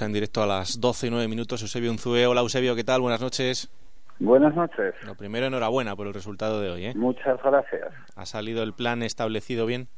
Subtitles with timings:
[0.00, 2.26] En directo a las 12 y 9 minutos, Eusebio Unzue.
[2.26, 3.00] Hola Eusebio, ¿qué tal?
[3.00, 3.68] Buenas noches.
[4.20, 4.94] Buenas noches.
[5.04, 6.86] Lo primero, enhorabuena por el resultado de hoy.
[6.86, 6.92] ¿eh?
[6.94, 7.88] Muchas gracias.
[8.14, 9.88] ¿Ha salido el plan establecido bien?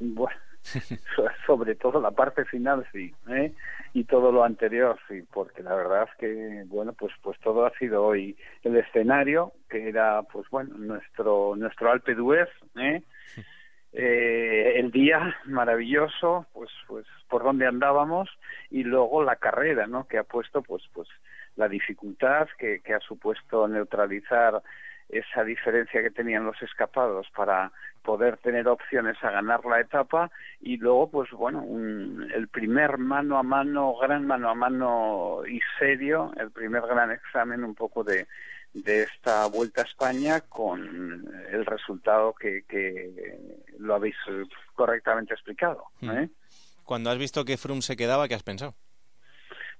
[0.00, 0.36] Bueno,
[1.46, 3.52] sobre todo la parte final sí, ¿eh?
[3.94, 7.70] y todo lo anterior sí, porque la verdad es que bueno, pues pues todo ha
[7.78, 13.02] sido hoy el escenario que era pues bueno nuestro nuestro Alpe d'Huez, ¿eh?
[13.92, 18.28] eh, el día maravilloso, pues, pues por donde andábamos
[18.70, 20.06] y luego la carrera, ¿no?
[20.06, 21.08] Que ha puesto, pues, pues
[21.56, 24.62] la dificultad que, que ha supuesto neutralizar
[25.08, 30.30] esa diferencia que tenían los escapados para poder tener opciones a ganar la etapa
[30.60, 35.60] y luego pues bueno un, el primer mano a mano gran mano a mano y
[35.78, 38.26] serio el primer gran examen un poco de
[38.72, 43.36] de esta vuelta a España con el resultado que, que
[43.78, 44.16] lo habéis
[44.74, 45.86] correctamente explicado.
[46.00, 46.10] Hmm.
[46.10, 46.30] ¿eh?
[46.90, 48.74] Cuando has visto que Froome se quedaba, ¿qué has pensado?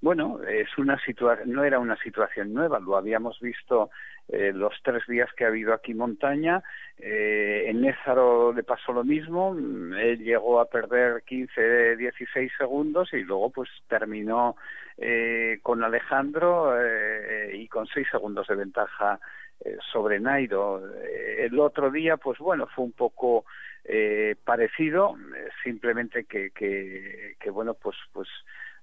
[0.00, 0.96] Bueno, es una
[1.44, 3.90] no era una situación nueva, lo habíamos visto
[4.28, 6.62] eh, los tres días que ha habido aquí montaña.
[6.96, 13.24] Eh, en Nézaro le pasó lo mismo, él llegó a perder 15, 16 segundos y
[13.24, 14.54] luego pues terminó
[14.96, 19.18] eh, con Alejandro eh, y con seis segundos de ventaja
[19.64, 20.80] eh, sobre Nairo.
[21.02, 23.44] Eh, el otro día pues bueno, fue un poco
[24.44, 25.16] parecido,
[25.62, 28.28] simplemente que, que, bueno pues pues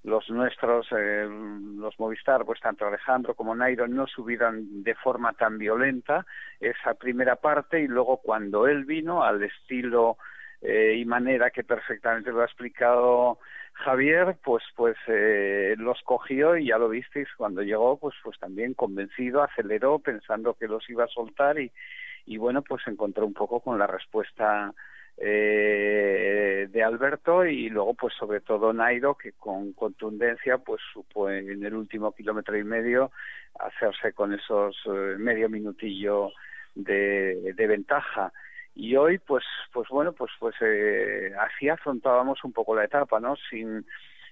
[0.04, 5.58] los nuestros, eh, los Movistar, pues tanto Alejandro como Nairo no subieron de forma tan
[5.58, 6.26] violenta
[6.60, 10.18] esa primera parte y luego cuando él vino al estilo
[10.62, 13.40] eh, y manera que perfectamente lo ha explicado
[13.74, 18.74] Javier, pues pues eh, los cogió y ya lo visteis cuando llegó, pues pues también
[18.74, 23.78] convencido, aceleró pensando que los iba a soltar y bueno pues encontró un poco con
[23.78, 24.74] la respuesta
[25.20, 31.64] eh, de Alberto y luego pues sobre todo Nairo que con contundencia pues supo en
[31.66, 33.12] el último kilómetro y medio
[33.60, 36.32] hacerse con esos eh, medio minutillo
[36.76, 38.32] de, de, ventaja.
[38.76, 43.36] Y hoy pues pues bueno pues pues eh, así afrontábamos un poco la etapa no
[43.50, 43.86] sin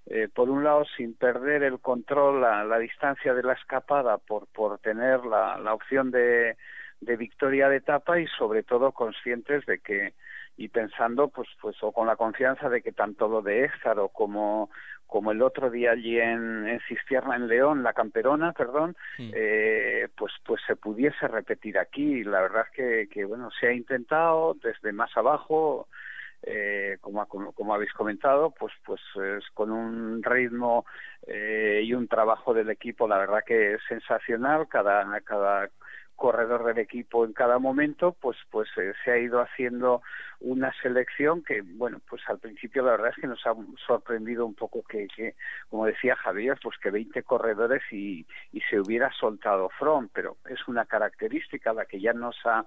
[0.06, 4.46] eh, por un lado sin perder el control la, la distancia de la escapada por
[4.48, 6.58] por tener la, la opción de
[7.02, 10.14] de victoria de etapa y sobre todo conscientes de que
[10.58, 14.70] y pensando pues pues o con la confianza de que tanto lo de Éxaro como
[15.08, 19.32] como el otro día allí en, en Cistierna en León la Camperona perdón sí.
[19.36, 23.74] eh, pues pues se pudiese repetir aquí la verdad es que, que bueno se ha
[23.74, 25.88] intentado desde más abajo
[26.48, 30.86] eh, como, como, como, habéis comentado, pues, pues es con un ritmo
[31.26, 34.68] eh, y un trabajo del equipo, la verdad que es sensacional.
[34.68, 35.70] Cada, cada
[36.16, 40.02] corredor del equipo en cada momento, pues pues eh, se ha ido haciendo
[40.40, 43.54] una selección que, bueno, pues al principio la verdad es que nos ha
[43.86, 45.36] sorprendido un poco que, que
[45.70, 50.68] como decía Javier, pues que 20 corredores y, y se hubiera soltado From, pero es
[50.68, 52.66] una característica la que ya nos ha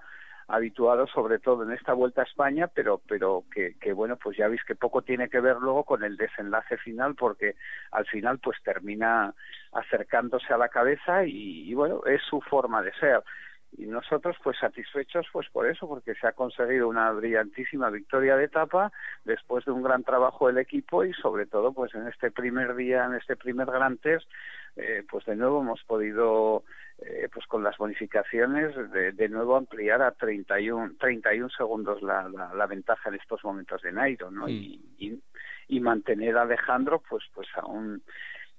[0.49, 4.65] habituado sobre todo en esta vuelta a España, pero pero que, bueno pues ya veis
[4.65, 7.55] que poco tiene que ver luego con el desenlace final porque
[7.93, 9.35] al final pues termina
[9.73, 13.23] acercándose a la cabeza y, y bueno es su forma de ser.
[13.77, 18.45] Y nosotros pues satisfechos pues por eso porque se ha conseguido una brillantísima victoria de
[18.45, 18.91] etapa
[19.25, 23.05] después de un gran trabajo del equipo y sobre todo pues en este primer día
[23.05, 24.27] en este primer gran test
[24.77, 26.65] eh, pues de nuevo hemos podido
[26.99, 32.55] eh, pues con las bonificaciones de, de nuevo ampliar a 31 31 segundos la, la,
[32.55, 34.81] la ventaja en estos momentos de Nairo no sí.
[34.99, 35.23] y, y,
[35.69, 38.03] y mantener a Alejandro pues pues aún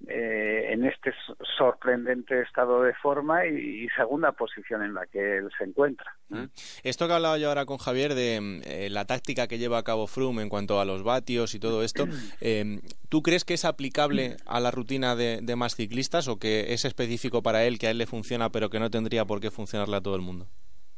[0.08, 1.12] eh, en este
[1.58, 6.16] sorprendente estado de forma y, y, segunda posición en la que él se encuentra.
[6.34, 6.48] ¿eh?
[6.82, 10.06] Esto que hablaba yo ahora con Javier de eh, la táctica que lleva a cabo
[10.06, 12.06] Froome en cuanto a los vatios y todo esto,
[12.40, 16.72] eh, ¿tú crees que es aplicable a la rutina de, de, más ciclistas o que
[16.72, 19.50] es específico para él, que a él le funciona pero que no tendría por qué
[19.50, 20.46] funcionarle a todo el mundo?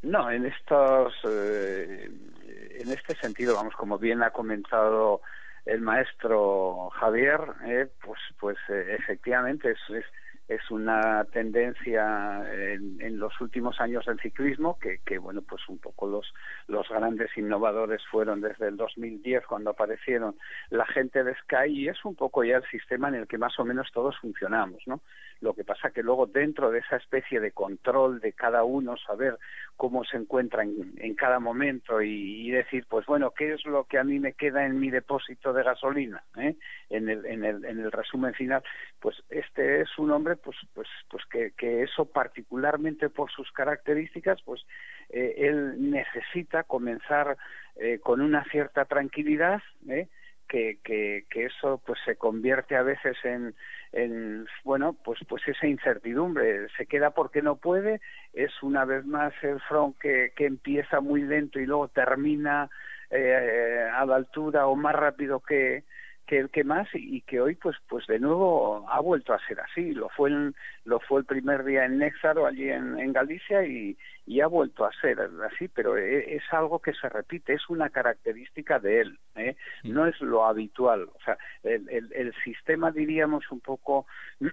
[0.03, 5.23] No, en estos, en este sentido, vamos, como bien ha comentado
[5.65, 10.05] el maestro Javier, eh, pues, pues eh, efectivamente es,
[10.49, 15.79] es, una tendencia en, en, los últimos años del ciclismo que, que, bueno, pues un
[15.79, 16.33] poco los,
[16.67, 20.37] los grandes innovadores fueron desde el 2010 cuando aparecieron
[20.71, 23.59] la gente de Sky y es un poco ya el sistema en el que más
[23.59, 25.01] o menos todos funcionamos, ¿no?
[25.41, 29.39] Lo que pasa que luego dentro de esa especie de control de cada uno, saber
[29.77, 33.85] cómo se encuentra en, en cada momento y, y, decir, pues bueno, ¿qué es lo
[33.85, 36.23] que a mí me queda en mi depósito de gasolina?
[36.39, 36.55] ¿eh?
[36.91, 38.63] En, el, en, el, en el resumen final,
[39.01, 44.41] pues este es un hombre pues, pues, pues que, que eso particularmente por sus características,
[44.43, 44.65] pues
[45.09, 47.37] eh, él necesita comenzar
[47.77, 50.09] eh, con una cierta tranquilidad, ¿eh?
[50.49, 53.55] que, que, que eso pues se convierte a veces en,
[53.93, 56.69] en, bueno, pues, pues esa incertidumbre.
[56.77, 58.01] Se queda porque no puede,
[58.33, 62.71] es una vez más el front que, que empieza muy lento y luego termina
[63.11, 65.85] eh, a la altura o más rápido que,
[66.27, 69.61] que el que más y que hoy pues pues de nuevo ha vuelto a ser
[69.61, 70.55] así lo fue el,
[70.85, 73.97] lo fue el primer día en Néxaro allí en, en Galicia y,
[74.27, 77.91] y, ha vuelto a ser así pero e, es, algo que se repite es una
[77.91, 79.57] característica de él ¿eh?
[79.83, 84.07] No es lo habitual o sea el, el, el sistema diríamos un poco
[84.41, 84.51] eh,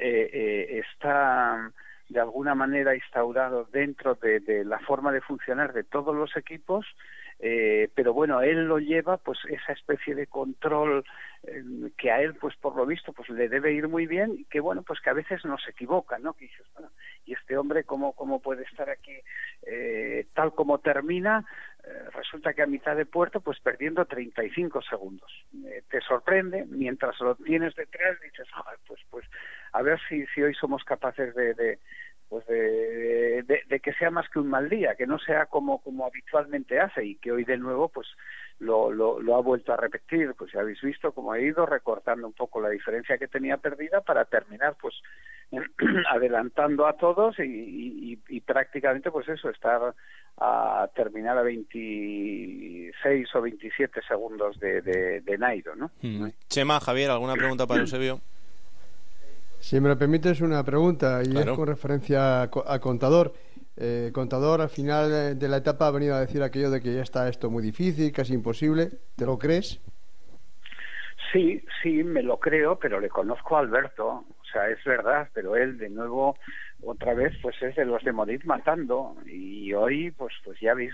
[0.00, 1.70] eh, está
[2.08, 6.84] de alguna manera instaurado dentro de, de la forma de funcionar de todos los equipos
[7.44, 11.04] eh, pero bueno él lo lleva pues esa especie de control
[11.42, 11.64] eh,
[11.98, 14.60] que a él pues por lo visto pues le debe ir muy bien y que
[14.60, 16.90] bueno pues que a veces no se equivoca no que dices bueno
[17.26, 19.18] y este hombre cómo cómo puede estar aquí
[19.66, 21.44] eh, tal como termina
[21.84, 25.32] eh, resulta que a mitad de puerto pues perdiendo 35 segundos.
[25.66, 28.46] Eh, te sorprende mientras lo tienes detrás dices
[28.86, 29.26] pues pues
[29.72, 31.80] a ver si si hoy somos capaces de, de
[32.32, 36.06] pues de, de, que sea más que un mal día, que no sea como, como
[36.06, 38.08] habitualmente hace y que hoy de nuevo pues
[38.58, 40.32] lo, lo, lo, ha vuelto a repetir.
[40.32, 44.00] Pues ya habéis visto cómo ha ido recortando un poco la diferencia que tenía perdida
[44.00, 44.94] para terminar pues
[46.10, 49.94] adelantando a todos y, y, y, prácticamente pues eso, estar
[50.38, 55.90] a terminar a 26 o 27 segundos de, de, de Nairo, ¿no?
[56.00, 56.28] Mm.
[56.48, 58.22] Chema, Javier, ¿alguna pregunta para Eusebio?
[59.62, 63.32] Si me lo permites, una pregunta, y es con referencia a, Contador.
[63.76, 67.00] Eh, contador, al final de la etapa ha venido a decir aquello de que ya
[67.00, 68.90] está esto muy difícil, casi imposible.
[69.14, 69.80] ¿Te lo crees?
[71.32, 74.24] Sí, sí, me lo creo, pero le conozco a Alberto.
[74.52, 76.36] O sea, es verdad, pero él de nuevo,
[76.82, 79.16] otra vez, pues es de los de morir matando.
[79.24, 80.92] Y hoy, pues, pues ya habéis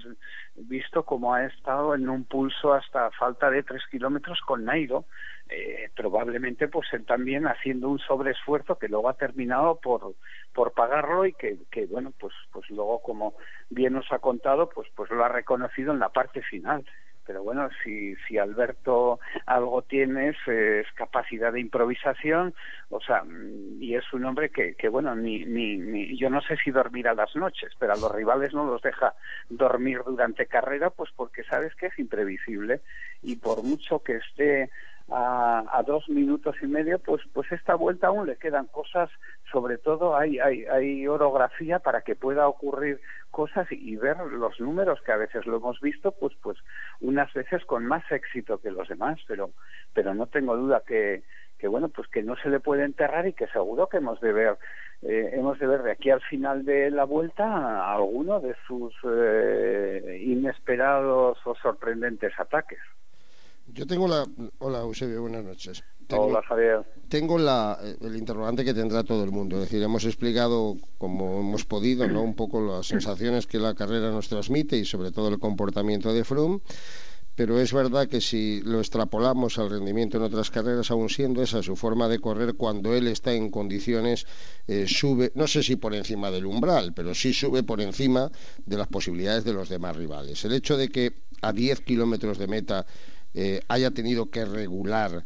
[0.54, 5.06] visto cómo ha estado en un pulso hasta falta de tres kilómetros con Nairo
[5.50, 10.14] eh, probablemente pues él también haciendo un sobreesfuerzo que luego ha terminado por
[10.52, 13.34] por pagarlo y que, que bueno pues pues luego como
[13.70, 16.84] bien nos ha contado pues pues lo ha reconocido en la parte final
[17.28, 22.54] pero bueno, si, si Alberto algo tiene es, capacidad de improvisación,
[22.88, 26.40] o sea, mm, y es un hombre que, que bueno, ni, ni, ni, yo no
[26.40, 29.12] sé si dormirá las noches, pero a los rivales no los deja
[29.50, 32.80] dormir durante carrera, pues porque sabes que es imprevisible
[33.22, 34.70] y por mucho que esté
[35.10, 39.10] a, a, dos minutos y medio, pues, pues esta vuelta aún le quedan cosas,
[39.50, 43.00] sobre todo hay, hay, hay orografía para que pueda ocurrir
[43.30, 46.58] cosas y, ver los números que a veces lo hemos visto, pues, pues
[47.00, 49.50] unas veces con más éxito que los demás, pero,
[49.94, 51.22] pero no tengo duda que,
[51.58, 54.32] que bueno, pues que no se le puede enterrar y que seguro que hemos de
[54.32, 54.58] ver
[55.02, 58.92] eh, hemos de ver de aquí al final de la vuelta a alguno de sus
[59.04, 62.80] eh, inesperados o sorprendentes ataques.
[63.78, 64.26] Yo tengo la.
[64.58, 65.84] Hola, Eusebio, buenas noches.
[66.10, 66.84] Hola, Javier.
[67.08, 69.54] Tengo la, el interrogante que tendrá todo el mundo.
[69.54, 72.22] Es decir, hemos explicado, como hemos podido, ¿no?
[72.22, 76.24] un poco las sensaciones que la carrera nos transmite y sobre todo el comportamiento de
[76.24, 76.58] Froome.
[77.36, 81.62] Pero es verdad que si lo extrapolamos al rendimiento en otras carreras, aún siendo esa
[81.62, 84.26] su forma de correr, cuando él está en condiciones,
[84.66, 88.28] eh, sube, no sé si por encima del umbral, pero sí sube por encima
[88.66, 90.44] de las posibilidades de los demás rivales.
[90.44, 92.84] El hecho de que a 10 kilómetros de meta
[93.40, 95.24] eh, haya tenido que regular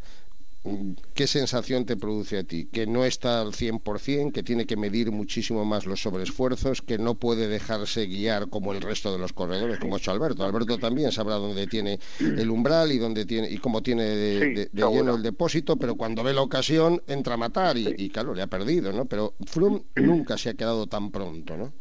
[0.64, 2.67] mm, ¿Qué sensación te produce a ti?
[2.67, 7.15] Que no está al 100%, que tiene que medir muchísimo más los sobreesfuerzos, que no
[7.15, 10.44] puede dejarse guiar como el resto de los corredores, como ha hecho Alberto.
[10.44, 15.15] Alberto también sabrá dónde tiene el umbral y dónde tiene y cómo tiene de, lleno
[15.15, 18.46] el depósito, pero cuando ve la ocasión entra a matar y, y, claro, le ha
[18.46, 19.06] perdido, ¿no?
[19.06, 21.72] Pero Froome nunca se ha quedado tan pronto, ¿no?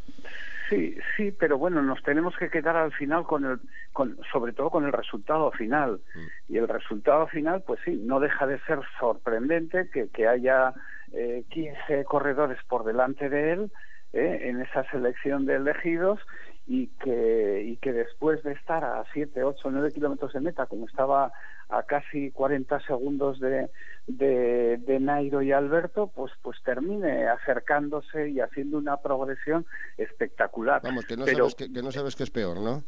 [0.72, 3.60] Sí, sí, pero bueno, nos tenemos que quedar al final con el,
[3.92, 6.00] con, sobre todo con el resultado final.
[6.16, 6.54] Mm.
[6.54, 10.74] Y el resultado final, pues sí, no deja de ser sorprendente que, que haya
[11.12, 13.72] eh, 15 corredores por delante de él
[14.14, 16.22] eh, en esa selección de elegidos
[16.68, 20.86] y que, y que después de estar a 7, 8, 9 kilómetros de meta, como
[20.86, 21.32] estaba
[21.70, 23.70] a casi 40 segundos de,
[24.08, 29.66] de, de, Nairo y Alberto, pues, pues termine acercándose y haciendo una progresión
[29.98, 30.82] espectacular.
[30.84, 32.84] Vamos, que no, sabes, que, no sabes que es peor, ¿no?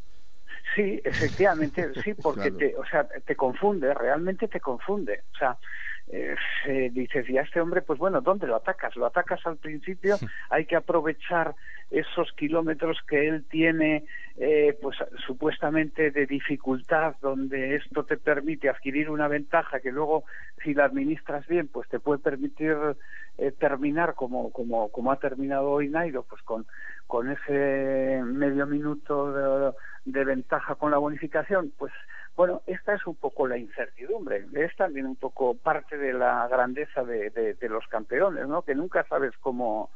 [0.76, 5.24] Sí, efectivamente, sí, porque te, o sea, te confunde, realmente te confunde.
[5.34, 5.58] O sea,
[6.08, 8.96] eh, dices, y a este hombre, pues bueno, ¿dónde lo atacas?
[8.96, 10.18] Lo atacas al principio,
[10.50, 11.56] hay que aprovechar
[11.90, 14.06] esos kilómetros que él tiene,
[14.38, 20.24] eh, pues supuestamente de dificultad, donde esto te permite adquirir una ventaja que luego,
[20.64, 22.76] si la administras bien, pues te puede permitir
[23.38, 26.66] eh, terminar como, como, como ha terminado hoy Nairo, pues con,
[27.08, 29.74] con ese medio minuto de,
[30.06, 31.94] de ventaja con la bonificación, pues
[32.36, 37.04] Bueno, esta es un poco la incertidumbre, es también un poco parte de la grandeza
[37.04, 38.64] de, de, los campeones, ¿no?
[38.64, 39.92] Que nunca sabes cómo...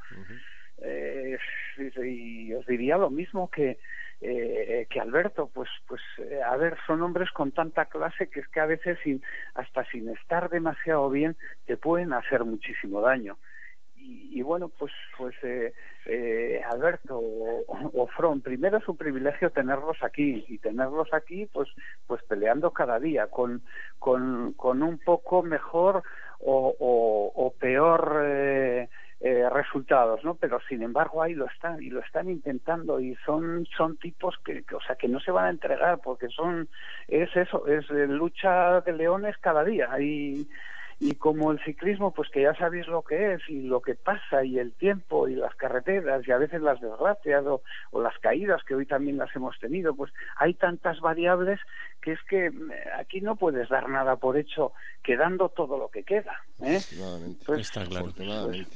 [0.80, 1.38] eh,
[2.04, 3.80] y os diría lo mismo que
[4.20, 8.48] eh, que Alberto, pues, pues, eh, a ver, son hombres con tanta clase que es
[8.48, 9.22] que a veces sin,
[9.54, 13.38] hasta sin estar demasiado bien te pueden hacer muchísimo daño.
[14.10, 15.74] Y, bueno, pues, pues eh,
[16.06, 21.68] eh Alberto o, o From, primero es un privilegio tenerlos aquí y tenerlos aquí, pues,
[22.06, 23.62] pues peleando cada día con,
[24.00, 26.04] con, un poco mejor
[26.40, 26.76] o,
[27.36, 30.36] o, peor eh, eh, resultados, ¿no?
[30.36, 34.64] Pero sin embargo ahí lo están y lo están intentando y son son tipos que,
[34.74, 36.70] o sea que no se van a entregar porque son
[37.08, 40.48] es eso es lucha de leones cada día y
[41.00, 44.44] y como el ciclismo pues que ya sabéis lo que es y lo que pasa
[44.44, 47.62] y el tiempo y las carreteras y a veces las desgracias o,
[47.92, 51.60] o las caídas que hoy también las hemos tenido pues hay tantas variables
[52.08, 52.52] que es que eh,
[52.98, 54.72] aquí no puedes dar nada por hecho
[55.04, 56.80] quedando todo lo que queda ¿eh?
[57.46, 58.14] pues, está claro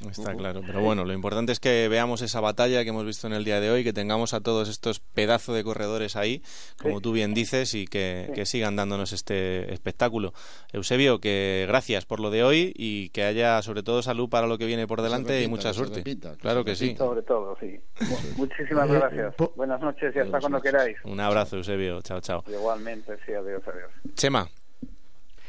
[0.09, 3.33] está claro pero bueno lo importante es que veamos esa batalla que hemos visto en
[3.33, 6.41] el día de hoy que tengamos a todos estos pedazos de corredores ahí
[6.81, 10.33] como tú bien dices y que, que sigan dándonos este espectáculo
[10.73, 14.57] Eusebio que gracias por lo de hoy y que haya sobre todo salud para lo
[14.57, 16.03] que viene por delante y mucha suerte.
[16.39, 16.95] claro que sí.
[16.95, 17.79] Sobre todo, sí.
[18.37, 19.35] Muchísimas eh, gracias.
[19.55, 20.97] Buenas noches y hasta cuando queráis.
[21.03, 22.01] Un abrazo, Eusebio.
[22.01, 22.43] Chao, chao.
[22.47, 23.91] Igualmente, sí, adiós, adiós.
[24.15, 24.49] Chema.